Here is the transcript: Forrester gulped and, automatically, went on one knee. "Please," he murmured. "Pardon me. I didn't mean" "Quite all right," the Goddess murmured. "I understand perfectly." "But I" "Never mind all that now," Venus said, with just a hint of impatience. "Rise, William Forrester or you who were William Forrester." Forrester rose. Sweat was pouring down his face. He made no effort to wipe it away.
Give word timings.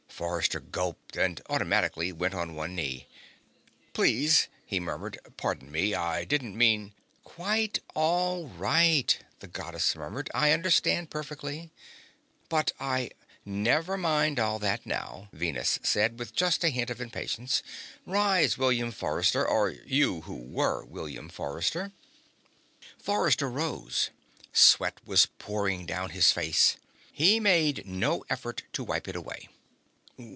Forrester 0.21 0.59
gulped 0.59 1.15
and, 1.17 1.41
automatically, 1.49 2.11
went 2.11 2.35
on 2.35 2.53
one 2.53 2.75
knee. 2.75 3.07
"Please," 3.91 4.49
he 4.67 4.79
murmured. 4.79 5.17
"Pardon 5.35 5.71
me. 5.71 5.95
I 5.95 6.25
didn't 6.25 6.55
mean" 6.55 6.93
"Quite 7.23 7.79
all 7.95 8.45
right," 8.47 9.17
the 9.39 9.47
Goddess 9.47 9.95
murmured. 9.95 10.29
"I 10.31 10.51
understand 10.51 11.09
perfectly." 11.09 11.71
"But 12.49 12.71
I" 12.79 13.09
"Never 13.45 13.97
mind 13.97 14.39
all 14.39 14.59
that 14.59 14.85
now," 14.85 15.27
Venus 15.33 15.79
said, 15.81 16.19
with 16.19 16.35
just 16.35 16.63
a 16.63 16.69
hint 16.69 16.91
of 16.91 17.01
impatience. 17.01 17.63
"Rise, 18.05 18.59
William 18.59 18.91
Forrester 18.91 19.43
or 19.47 19.71
you 19.71 20.21
who 20.21 20.35
were 20.35 20.85
William 20.85 21.29
Forrester." 21.29 21.93
Forrester 22.99 23.49
rose. 23.49 24.11
Sweat 24.53 24.99
was 25.03 25.25
pouring 25.39 25.87
down 25.87 26.11
his 26.11 26.31
face. 26.31 26.77
He 27.11 27.39
made 27.39 27.87
no 27.87 28.23
effort 28.29 28.61
to 28.73 28.83
wipe 28.83 29.07
it 29.07 29.15
away. 29.15 29.47